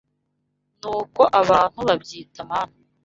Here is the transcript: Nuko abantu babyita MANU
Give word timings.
Nuko 0.81 1.21
abantu 1.41 1.79
babyita 1.87 2.41
MANU 2.49 2.75